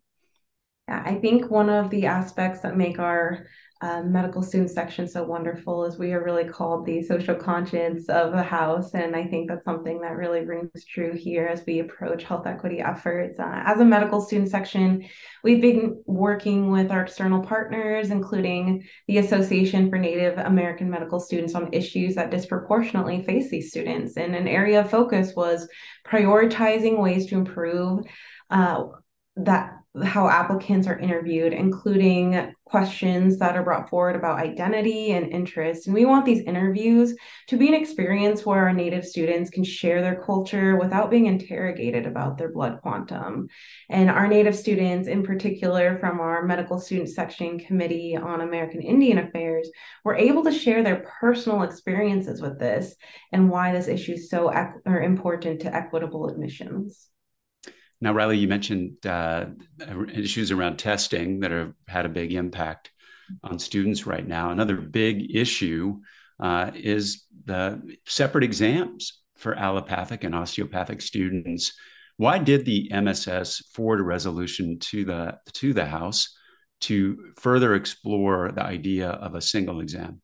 I 0.88 1.16
think 1.16 1.50
one 1.50 1.70
of 1.70 1.90
the 1.90 2.06
aspects 2.06 2.62
that 2.62 2.78
make 2.78 3.00
our 3.00 3.48
um, 3.82 4.12
medical 4.12 4.42
student 4.42 4.72
section 4.72 5.08
so 5.08 5.24
wonderful 5.24 5.84
is 5.84 5.98
we 5.98 6.14
are 6.14 6.24
really 6.24 6.46
called 6.46 6.86
the 6.86 7.04
social 7.04 7.36
conscience 7.36 8.08
of 8.08 8.32
the 8.32 8.42
house 8.42 8.94
and 8.94 9.18
i 9.18 9.28
think 9.28 9.50
that's 9.50 9.66
something 9.66 10.00
that 10.00 10.16
really 10.16 10.46
rings 10.46 10.86
true 10.86 11.14
here 11.14 11.46
as 11.46 11.62
we 11.68 11.80
approach 11.80 12.24
health 12.24 12.48
equity 12.48 12.80
efforts. 12.80 13.38
Uh, 13.38 13.64
as 13.66 13.82
a 13.82 13.86
medical 13.86 14.22
student 14.22 14.50
section 14.50 15.06
we've 15.44 15.62
been 15.62 16.02
working 16.06 16.72
with 16.72 16.90
our 16.90 17.02
external 17.02 17.42
partners 17.42 18.12
including 18.12 18.82
the 19.10 19.18
association 19.18 19.90
for 19.90 19.98
native 19.98 20.38
american 20.38 20.90
medical 20.90 21.20
students 21.20 21.54
on 21.54 21.74
issues 21.74 22.16
that 22.16 22.32
disproportionately 22.32 23.24
face 23.24 23.50
these 23.50 23.70
students. 23.70 24.16
And 24.16 24.36
an 24.36 24.48
area 24.48 24.82
of 24.82 24.90
focus 24.90 25.34
was 25.36 25.68
prioritizing 26.08 26.98
ways 26.98 27.26
to 27.28 27.36
improve 27.36 28.06
uh, 28.50 28.86
that 29.36 29.74
how 30.04 30.28
applicants 30.28 30.88
are 30.88 31.00
interviewed, 31.00 31.54
including 31.54 32.54
questions 32.66 33.38
that 33.38 33.56
are 33.56 33.64
brought 33.64 33.90
forward 33.90 34.16
about 34.16 34.40
identity 34.40 35.12
and 35.12 35.32
interest. 35.32 35.86
And 35.86 35.94
we 35.94 36.04
want 36.04 36.26
these 36.26 36.44
interviews 36.44 37.16
to 37.48 37.58
be 37.58 37.68
an 37.68 37.74
experience 37.76 38.46
where 38.46 38.64
our 38.64 38.74
Native 38.74 39.06
students 39.06 39.50
can 39.50 39.64
share 39.64 40.02
their 40.02 40.22
culture 40.22 40.76
without 40.76 41.12
being 41.12 41.28
interrogated 41.28 42.06
about 42.06 42.38
their 42.38 42.52
blood 42.52 42.80
quantum. 42.82 43.48
And 43.90 44.10
our 44.10 44.28
Native 44.28 44.56
students, 44.56 45.08
in 45.08 45.24
particular 45.24 45.98
from 46.00 46.20
our 46.20 46.44
Medical 46.44 46.80
Student 46.80 47.10
Section 47.10 47.60
Committee 47.60 48.18
on 48.18 48.42
American 48.42 48.82
Indian 48.82 49.20
Affairs, 49.20 49.70
were 50.04 50.16
able 50.16 50.44
to 50.44 50.52
share 50.52 50.84
their 50.84 51.06
personal 51.20 51.62
experiences 51.62 52.42
with 52.42 52.60
this 52.60 52.96
and 53.32 53.50
why 53.50 53.72
this 53.72 53.88
issue 53.88 54.14
is 54.14 54.30
so 54.30 54.50
equ- 54.50 55.04
important 55.04 55.62
to 55.62 55.74
equitable 55.74 56.28
admissions. 56.28 57.10
Now, 58.02 58.14
Riley, 58.14 58.38
you 58.38 58.48
mentioned 58.48 59.06
uh, 59.06 59.46
issues 60.14 60.52
around 60.52 60.78
testing 60.78 61.40
that 61.40 61.52
have 61.52 61.74
had 61.88 62.06
a 62.06 62.10
big 62.10 62.34
impact 62.34 62.92
on 63.44 63.60
students 63.60 64.06
right 64.06 64.28
now. 64.28 64.52
Another 64.52 64.76
big 64.76 65.36
issue 65.36 66.00
uh, 66.40 66.72
is 66.76 67.26
the 67.46 67.82
separate 68.06 68.44
exams 68.44 69.22
for 69.38 69.56
allopathic 69.56 70.24
and 70.24 70.36
osteopathic 70.36 71.02
students. 71.02 71.74
Why 72.18 72.38
did 72.38 72.66
the 72.66 72.90
MSS 72.92 73.70
forward 73.74 74.00
a 74.00 74.04
resolution 74.04 74.80
to 74.80 75.06
the 75.06 75.38
to 75.54 75.74
the 75.74 75.86
House 75.86 76.36
to 76.82 77.34
further 77.38 77.76
explore 77.76 78.52
the 78.52 78.64
idea 78.64 79.10
of 79.10 79.36
a 79.36 79.42
single 79.42 79.82
exam? 79.82 80.22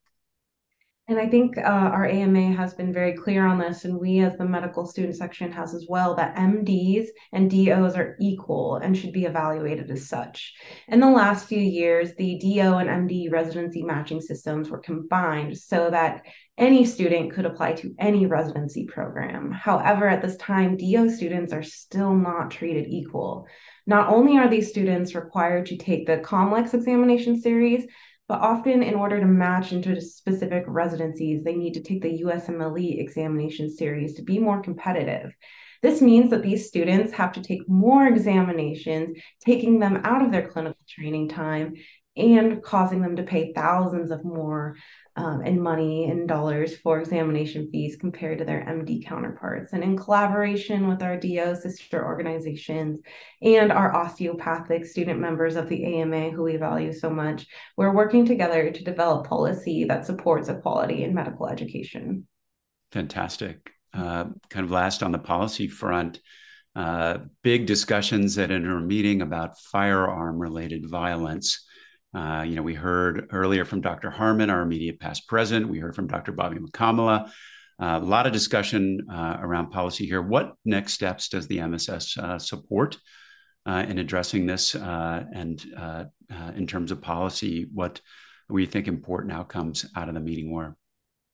And 1.12 1.20
I 1.20 1.27
think 1.27 1.58
uh, 1.58 1.62
our 1.62 2.06
AMA 2.06 2.53
has 2.53 2.74
been 2.74 2.94
very 2.94 3.12
clear 3.12 3.46
on 3.46 3.60
this, 3.60 3.84
and 3.84 4.00
we 4.00 4.22
as 4.22 4.38
the 4.38 4.46
medical 4.46 4.86
student 4.86 5.18
section 5.18 5.51
has 5.51 5.74
as 5.74 5.86
well, 5.89 6.15
that 6.15 6.38
MDs 6.38 7.08
and 7.34 7.51
DOs 7.51 7.98
are 7.98 8.15
equal 8.22 8.77
and 8.77 8.98
should 8.98 9.12
be 9.12 9.25
evaluated 9.25 9.91
as 9.91 10.08
such. 10.08 10.53
In 10.88 11.01
the 11.01 11.10
last 11.10 11.50
few 11.50 11.60
years, 11.60 12.15
the 12.15 12.38
DO 12.38 12.62
and 12.77 13.10
MD 13.10 13.30
residency 13.30 13.84
matching 13.84 14.22
systems 14.22 14.70
were 14.70 14.77
combined 14.77 15.58
so 15.58 15.89
that 15.89 16.25
any 16.58 16.86
student 16.86 17.34
could 17.34 17.46
apply 17.46 17.74
to 17.74 17.94
any 18.00 18.25
residency 18.25 18.86
program. 18.86 19.51
However, 19.51 20.08
at 20.08 20.22
this 20.22 20.38
time, 20.38 20.77
DO 20.77 21.10
students 21.10 21.51
are 21.51 21.63
still 21.63 22.15
not 22.15 22.51
treated 22.51 22.88
equal. 22.88 23.48
Not 23.86 24.08
only 24.08 24.38
are 24.38 24.48
these 24.48 24.70
students 24.70 25.13
required 25.13 25.65
to 25.65 25.77
take 25.77 26.08
the 26.08 26.20
COMLEX 26.20 26.74
examination 26.74 27.41
series, 27.41 27.86
but 28.31 28.39
often, 28.39 28.81
in 28.81 28.95
order 28.95 29.19
to 29.19 29.25
match 29.25 29.73
into 29.73 30.00
specific 30.00 30.63
residencies, 30.65 31.43
they 31.43 31.53
need 31.53 31.73
to 31.73 31.83
take 31.83 32.01
the 32.01 32.23
USMLE 32.23 32.97
examination 32.97 33.69
series 33.69 34.13
to 34.13 34.21
be 34.21 34.39
more 34.39 34.61
competitive. 34.61 35.33
This 35.81 36.01
means 36.01 36.29
that 36.29 36.41
these 36.41 36.65
students 36.65 37.11
have 37.11 37.33
to 37.33 37.41
take 37.41 37.67
more 37.67 38.07
examinations, 38.07 39.17
taking 39.45 39.79
them 39.79 40.00
out 40.05 40.21
of 40.21 40.31
their 40.31 40.47
clinical 40.47 40.79
training 40.88 41.27
time 41.27 41.73
and 42.21 42.61
causing 42.61 43.01
them 43.01 43.15
to 43.15 43.23
pay 43.23 43.51
thousands 43.53 44.11
of 44.11 44.23
more 44.23 44.75
um, 45.15 45.41
in 45.43 45.61
money 45.61 46.05
and 46.09 46.27
dollars 46.27 46.77
for 46.77 46.99
examination 46.99 47.69
fees 47.69 47.97
compared 47.99 48.37
to 48.37 48.45
their 48.45 48.61
MD 48.61 49.05
counterparts. 49.05 49.73
And 49.73 49.83
in 49.83 49.97
collaboration 49.97 50.87
with 50.87 51.03
our 51.03 51.17
DO 51.17 51.55
sister 51.55 52.05
organizations 52.05 53.01
and 53.41 53.71
our 53.71 53.93
osteopathic 53.93 54.85
student 54.85 55.19
members 55.19 55.55
of 55.55 55.67
the 55.67 55.99
AMA, 55.99 56.29
who 56.29 56.43
we 56.43 56.55
value 56.55 56.93
so 56.93 57.09
much, 57.09 57.47
we're 57.75 57.93
working 57.93 58.25
together 58.25 58.71
to 58.71 58.83
develop 58.83 59.27
policy 59.27 59.83
that 59.85 60.05
supports 60.05 60.47
equality 60.47 61.03
in 61.03 61.13
medical 61.13 61.49
education. 61.49 62.27
Fantastic. 62.91 63.71
Uh, 63.93 64.25
kind 64.49 64.63
of 64.63 64.71
last 64.71 65.03
on 65.03 65.11
the 65.11 65.19
policy 65.19 65.67
front, 65.67 66.21
uh, 66.73 67.17
big 67.43 67.65
discussions 67.65 68.37
at 68.37 68.51
our 68.51 68.79
meeting 68.79 69.21
about 69.21 69.59
firearm 69.59 70.39
related 70.39 70.89
violence. 70.89 71.65
Uh, 72.13 72.44
you 72.46 72.56
know, 72.56 72.62
we 72.62 72.74
heard 72.74 73.27
earlier 73.32 73.63
from 73.63 73.82
Dr. 73.82 74.10
Harmon, 74.10 74.50
our 74.50 74.62
immediate 74.62 75.00
past 75.00 75.27
president. 75.27 75.70
We 75.70 75.80
heard 75.80 75.96
from 75.96 76.08
Dr. 76.08 76.32
Bobby 76.32 76.58
Mukkamala. 76.58 77.32
Uh, 77.82 78.00
a 78.01 78.06
lot 78.06 78.27
of 78.27 78.34
discussion 78.34 79.08
uh, 79.12 79.38
around 79.39 79.72
policy 79.72 80.06
here. 80.06 80.22
What 80.22 80.53
next 80.65 80.94
steps 80.94 81.30
does 81.30 81.48
the 81.48 81.60
MSS 81.62 82.18
uh, 82.18 82.38
support 82.38 82.98
uh, 83.65 83.86
in 83.88 83.98
addressing 83.98 84.46
this? 84.46 84.75
Uh, 84.75 85.24
and 85.34 85.65
in 86.56 86.68
terms 86.68 86.91
of 86.91 87.01
policy, 87.01 87.68
what 87.74 88.01
we 88.50 88.65
think 88.65 88.88
important 88.88 89.34
outcomes 89.34 89.86
out 89.96 90.10
of 90.10 90.13
the 90.13 90.20
meeting 90.20 90.51
were? 90.51 90.75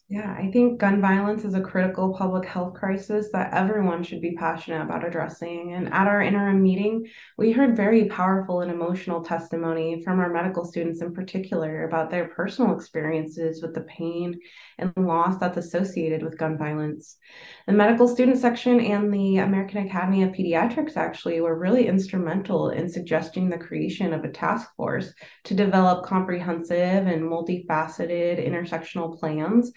Yeah, 0.09 0.33
I 0.39 0.49
think 0.51 0.79
gun 0.79 1.01
violence 1.01 1.43
is 1.43 1.53
a 1.53 1.59
critical 1.59 2.13
public 2.13 2.45
health 2.47 2.75
crisis 2.75 3.27
that 3.33 3.53
everyone 3.53 4.03
should 4.03 4.21
be 4.21 4.35
passionate 4.35 4.81
about 4.81 5.05
addressing. 5.05 5.73
And 5.73 5.91
at 5.91 6.07
our 6.07 6.21
interim 6.21 6.63
meeting, 6.63 7.07
we 7.37 7.51
heard 7.51 7.75
very 7.75 8.05
powerful 8.05 8.61
and 8.61 8.71
emotional 8.71 9.21
testimony 9.21 10.01
from 10.05 10.21
our 10.21 10.31
medical 10.31 10.63
students 10.63 11.01
in 11.01 11.13
particular 11.13 11.83
about 11.83 12.09
their 12.09 12.29
personal 12.29 12.73
experiences 12.73 13.61
with 13.61 13.73
the 13.73 13.81
pain 13.81 14.39
and 14.77 14.93
loss 14.95 15.39
that's 15.39 15.57
associated 15.57 16.23
with 16.23 16.37
gun 16.37 16.57
violence. 16.57 17.17
The 17.65 17.73
medical 17.73 18.07
student 18.07 18.37
section 18.37 18.79
and 18.79 19.13
the 19.13 19.39
American 19.39 19.87
Academy 19.87 20.23
of 20.23 20.29
Pediatrics 20.29 20.95
actually 20.95 21.41
were 21.41 21.59
really 21.59 21.85
instrumental 21.85 22.69
in 22.69 22.87
suggesting 22.87 23.49
the 23.49 23.57
creation 23.57 24.13
of 24.13 24.23
a 24.23 24.31
task 24.31 24.69
force 24.77 25.13
to 25.43 25.53
develop 25.53 26.05
comprehensive 26.05 27.07
and 27.07 27.23
multifaceted 27.23 28.47
intersectional 28.47 29.19
plans 29.19 29.73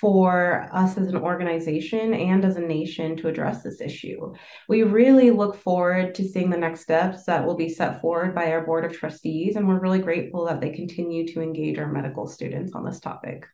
for 0.00 0.68
us 0.72 0.96
as 0.96 1.08
an 1.08 1.16
organization 1.16 2.14
and 2.14 2.44
as 2.44 2.56
a 2.56 2.60
nation 2.60 3.16
to 3.16 3.28
address 3.28 3.62
this 3.62 3.80
issue. 3.80 4.32
We 4.68 4.82
really 4.82 5.30
look 5.30 5.56
forward 5.56 6.14
to 6.14 6.28
seeing 6.28 6.50
the 6.50 6.56
next 6.56 6.82
steps 6.82 7.24
that 7.24 7.44
will 7.44 7.56
be 7.56 7.68
set 7.68 8.00
forward 8.00 8.34
by 8.34 8.52
our 8.52 8.64
Board 8.64 8.84
of 8.84 8.96
Trustees, 8.96 9.56
and 9.56 9.66
we're 9.66 9.80
really 9.80 9.98
grateful 9.98 10.46
that 10.46 10.60
they 10.60 10.70
continue 10.70 11.26
to 11.28 11.42
engage 11.42 11.78
our 11.78 11.90
medical 11.90 12.26
students 12.26 12.72
on 12.74 12.84
this 12.84 13.00
topic. 13.00 13.46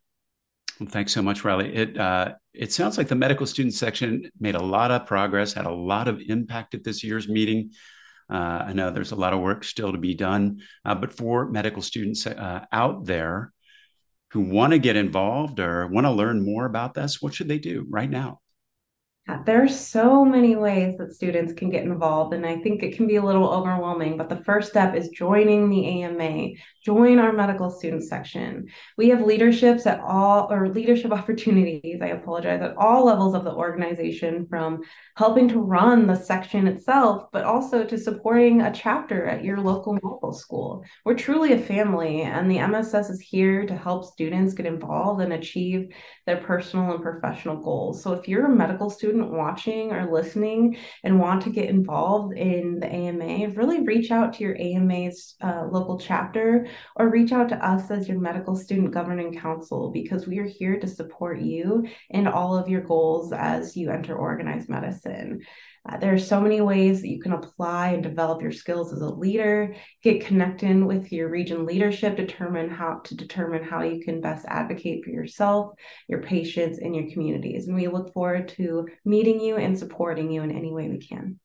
Well, 0.79 0.89
thanks 0.89 1.13
so 1.13 1.23
much, 1.23 1.45
Riley. 1.45 1.75
It 1.75 1.97
uh, 1.97 2.35
it 2.53 2.73
sounds 2.73 2.99
like 2.99 3.09
the 3.09 3.15
medical 3.15 3.47
student 3.47 3.75
section 3.75 4.31
made 4.39 4.57
a 4.57 4.63
lot 4.63 4.91
of 4.91 5.07
progress, 5.07 5.53
had 5.53 5.67
a 5.67 5.73
lot 5.73 6.09
of 6.09 6.21
impact 6.29 6.75
at 6.75 6.85
this 6.85 7.05
year's 7.05 7.29
meeting. 7.29 7.71
Uh, 8.29 8.65
I 8.67 8.73
know 8.73 8.91
there's 8.91 9.13
a 9.13 9.17
lot 9.17 9.35
of 9.35 9.41
work 9.41 9.65
still 9.65 9.93
to 9.93 9.99
be 9.99 10.15
done, 10.15 10.61
uh, 10.85 10.95
but 10.95 11.13
for 11.13 11.49
medical 11.49 11.83
students 11.83 12.27
uh, 12.27 12.65
out 12.73 13.07
there 13.07 13.54
who 14.35 14.41
want 14.41 14.73
to 14.73 14.81
get 14.81 14.97
involved 14.97 15.61
or 15.61 15.87
want 15.87 16.05
to 16.05 16.11
learn 16.11 16.45
more 16.45 16.67
about 16.67 16.93
this, 16.93 17.23
what 17.23 17.33
should 17.33 17.47
they 17.47 17.61
do 17.61 17.87
right 17.89 18.11
now? 18.11 18.41
There 19.47 19.63
are 19.63 19.69
so 19.69 20.25
many 20.25 20.57
ways 20.57 20.99
that 20.99 21.15
students 21.15 21.53
can 21.53 21.71
get 21.71 21.85
involved, 21.85 22.35
and 22.35 22.45
I 22.45 22.57
think 22.59 22.83
it 22.83 22.97
can 22.97 23.07
be 23.07 23.15
a 23.15 23.23
little 23.23 23.49
overwhelming. 23.49 24.19
But 24.19 24.29
the 24.29 24.43
first 24.45 24.69
step 24.69 24.97
is 24.97 25.09
joining 25.11 25.71
the 25.71 26.03
AMA, 26.03 26.49
join 26.85 27.19
our 27.19 27.33
medical 27.33 27.71
student 27.71 28.05
section. 28.05 28.69
We 28.99 29.09
have 29.09 29.23
leaderships 29.23 29.87
at 29.87 30.01
all, 30.01 30.53
or 30.53 30.69
leadership 30.69 31.13
opportunities, 31.21 32.01
I 32.03 32.09
apologize, 32.09 32.61
at 32.61 32.77
all 32.77 33.07
levels 33.07 33.35
of 33.35 33.45
the 33.45 33.55
organization, 33.55 34.47
from 34.47 34.83
helping 35.17 35.49
to 35.49 35.61
run 35.61 36.07
the 36.07 36.15
section 36.15 36.67
itself, 36.67 37.29
but 37.33 37.45
also 37.45 37.85
to 37.85 37.97
supporting 37.97 38.61
a 38.61 38.73
chapter 38.73 39.25
at 39.27 39.45
your 39.45 39.59
local 39.59 39.95
medical 39.95 40.33
school. 40.33 40.85
We're 41.05 41.15
truly 41.15 41.53
a 41.53 41.59
family, 41.59 42.23
and 42.23 42.51
the 42.51 42.59
MSS 42.59 43.09
is 43.09 43.21
here 43.21 43.65
to 43.67 43.77
help 43.77 44.05
students 44.05 44.53
get 44.53 44.67
involved 44.67 45.23
and 45.23 45.33
achieve 45.33 45.95
their 46.27 46.37
personal 46.37 46.93
and 46.93 47.03
professional 47.03 47.57
goals. 47.57 48.03
So 48.03 48.13
if 48.13 48.29
you're 48.29 48.47
a 48.47 48.55
medical 48.55 48.91
student, 48.91 49.31
watching 49.31 49.93
or 49.93 50.13
listening 50.13 50.77
and 51.03 51.19
want 51.19 51.43
to 51.43 51.51
get 51.51 51.69
involved 51.69 52.37
in 52.37 52.81
the 52.81 52.87
AMA, 52.87 53.51
really 53.51 53.83
reach 53.83 54.11
out 54.11 54.35
to 54.35 54.45
your 54.45 54.57
AMA's 54.61 55.37
uh, 55.43 55.67
local 55.71 55.99
chapter 55.99 56.67
or 56.97 57.09
reach 57.09 57.33
out 57.33 57.49
to 57.49 57.67
us 57.67 57.91
as 57.91 58.09
your 58.09 58.21
medical 58.21 58.57
student 58.57 58.93
governing 58.93 59.39
council 59.39 59.91
because 59.91 60.27
we 60.27 60.39
are 60.39 60.47
here 60.47 60.79
to 60.79 60.87
support 60.87 61.41
you 61.41 61.87
in 62.11 62.27
all 62.27 62.57
of 62.57 62.69
your 62.69 62.83
goals 62.83 63.33
as 63.33 63.77
you 63.77 63.91
enter 63.91 64.17
organized 64.17 64.69
medicine. 64.69 65.41
Uh, 65.87 65.99
there 65.99 66.15
are 66.15 66.19
so 66.19 66.41
many 66.41 66.63
ways 66.63 67.03
that 67.03 67.09
you 67.09 67.21
can 67.21 67.33
apply 67.33 67.91
and 67.91 68.03
develop 68.03 68.41
your 68.41 68.53
skills 68.53 68.93
as 68.93 69.01
a 69.01 69.09
leader, 69.09 69.75
get 70.03 70.25
connected 70.25 70.83
with 70.83 71.13
your 71.13 71.29
region 71.29 71.67
leadership, 71.67 72.17
determine 72.17 72.71
how 72.71 73.01
to 73.05 73.15
determine 73.15 73.63
how 73.63 73.83
you 73.83 74.03
can 74.03 74.23
best 74.23 74.47
advocate 74.49 75.05
for 75.05 75.11
yourself, 75.11 75.75
your 76.09 76.23
patients, 76.23 76.79
and 76.79 76.97
your 76.97 77.11
communities. 77.11 77.67
And 77.67 77.77
we 77.77 77.89
look 77.89 78.15
forward 78.15 78.49
to 78.57 78.89
meeting 79.05 79.41
you 79.41 79.57
and 79.57 79.79
supporting 79.79 80.31
you 80.31 80.43
in 80.43 80.51
any 80.51 80.73
way 80.73 80.89
we 80.89 80.99
can. 80.99 81.39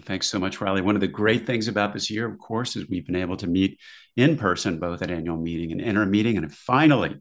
Thanks 0.00 0.26
so 0.26 0.38
much, 0.38 0.60
Riley. 0.60 0.80
One 0.80 0.94
of 0.94 1.02
the 1.02 1.08
great 1.08 1.46
things 1.46 1.68
about 1.68 1.92
this 1.92 2.10
year, 2.10 2.26
of 2.26 2.38
course, 2.38 2.76
is 2.76 2.88
we've 2.88 3.04
been 3.04 3.16
able 3.16 3.36
to 3.36 3.46
meet 3.46 3.78
in 4.16 4.38
person, 4.38 4.78
both 4.78 5.02
at 5.02 5.10
annual 5.10 5.36
meeting 5.36 5.70
and 5.70 5.80
interim 5.82 6.10
meeting, 6.10 6.38
and 6.38 6.52
finally 6.52 7.20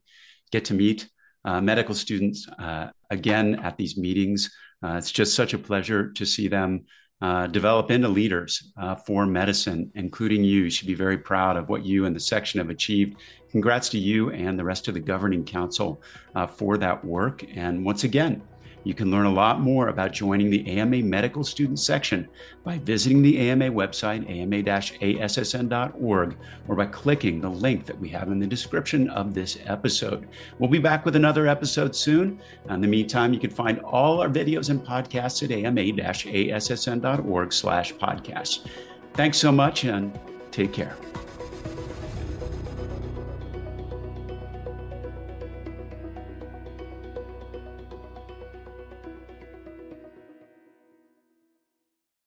get 0.52 0.66
to 0.66 0.74
meet 0.74 1.10
uh, 1.44 1.60
medical 1.60 1.94
students 1.94 2.48
uh, 2.60 2.88
again 3.10 3.56
at 3.56 3.78
these 3.78 3.98
meetings. 3.98 4.50
Uh, 4.84 4.96
it's 4.96 5.12
just 5.12 5.36
such 5.36 5.54
a 5.54 5.58
pleasure 5.58 6.12
to 6.14 6.26
see 6.26 6.48
them 6.48 6.86
uh, 7.22 7.46
develop 7.48 7.92
into 7.92 8.08
leaders 8.08 8.72
uh, 8.78 8.96
for 8.96 9.26
medicine, 9.26 9.92
including 9.96 10.44
you. 10.44 10.64
You 10.64 10.70
should 10.70 10.88
be 10.88 10.96
very 10.96 11.18
proud 11.18 11.58
of 11.58 11.68
what 11.68 11.86
you 11.86 12.06
and 12.06 12.16
the 12.16 12.20
section 12.20 12.60
have 12.60 12.70
achieved. 12.70 13.18
Congrats 13.52 13.90
to 13.90 14.00
you 14.00 14.32
and 14.32 14.58
the 14.58 14.64
rest 14.64 14.88
of 14.88 14.94
the 14.94 15.00
governing 15.00 15.44
council 15.44 16.02
uh, 16.36 16.48
for 16.48 16.78
that 16.78 17.04
work. 17.04 17.44
And 17.54 17.86
once 17.86 18.06
again, 18.06 18.42
you 18.84 18.94
can 18.94 19.12
learn 19.12 19.26
a 19.26 19.32
lot 19.32 19.62
more 19.62 19.90
about 19.90 20.12
joining 20.12 20.50
the 20.50 20.68
AMA 20.68 20.98
Medical 20.98 21.44
Student 21.44 21.80
section 21.80 22.28
by 22.64 22.80
visiting 22.80 23.22
the 23.22 23.50
AMA 23.50 23.66
website, 23.66 24.30
ama-assn.org, 24.30 26.38
or 26.68 26.76
by 26.76 26.86
clicking 26.86 27.42
the 27.42 27.50
link 27.50 27.86
that 27.86 28.00
we 28.00 28.10
have 28.10 28.30
in 28.30 28.40
the 28.40 28.48
description 28.48 29.10
of 29.10 29.34
this 29.34 29.58
episode. 29.66 30.28
We'll 30.60 30.70
be 30.70 30.80
back 30.80 31.06
with 31.06 31.16
another 31.16 31.48
episode 31.48 31.96
soon. 31.96 32.42
In 32.70 32.82
the 32.82 32.88
meantime, 32.88 33.34
you 33.34 33.40
can 33.40 33.52
find 33.52 33.80
all 33.80 34.22
our 34.22 34.30
videos 34.30 34.70
and 34.70 34.84
podcasts 34.84 35.44
at 35.44 35.52
ama-assn.org 35.52 37.54
slash 37.54 37.94
podcasts. 37.94 38.68
Thanks 39.14 39.38
so 39.38 39.52
much 39.52 39.84
and 39.84 40.18
take 40.52 40.74
care. 40.74 40.96